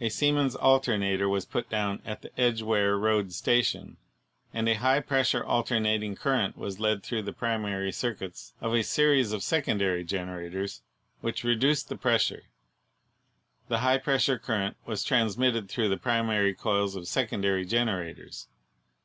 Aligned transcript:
A 0.00 0.08
Siemens 0.08 0.56
alternator 0.56 1.28
was 1.28 1.44
put 1.44 1.70
down 1.70 2.02
at 2.04 2.20
the 2.20 2.32
Edgeware 2.36 2.98
Road 2.98 3.32
Station, 3.32 3.96
and 4.52 4.68
a 4.68 4.74
high 4.74 4.98
pressure 4.98 5.44
alternat 5.44 6.02
ing 6.02 6.16
current 6.16 6.56
was 6.58 6.80
led 6.80 7.04
through 7.04 7.22
the 7.22 7.32
primary 7.32 7.92
circuits 7.92 8.54
of 8.60 8.74
a 8.74 8.82
series 8.82 9.30
of 9.30 9.44
secondary 9.44 10.02
generators 10.02 10.82
which 11.20 11.44
reduced 11.44 11.88
the 11.88 11.96
pres 11.96 12.22
sure. 12.22 12.42
The 13.68 13.78
high 13.78 13.98
pressure 13.98 14.36
current 14.36 14.76
was 14.84 15.04
transmitted 15.04 15.68
through 15.68 15.90
the 15.90 15.96
primary 15.96 16.54
coils 16.54 16.96
of 16.96 17.06
secondary 17.06 17.64
generators. 17.64 18.48